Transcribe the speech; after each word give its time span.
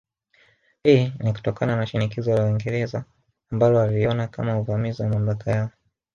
Hii 0.83 1.13
ni 1.19 1.33
kutokana 1.33 1.75
na 1.75 1.85
shinikizo 1.87 2.35
la 2.37 2.43
Waingereza 2.43 3.05
ambalo 3.51 3.77
waliliona 3.77 4.27
kama 4.27 4.59
uvamizi 4.59 5.01
wa 5.01 5.09
mamlaka 5.09 5.51
yao 5.51 5.69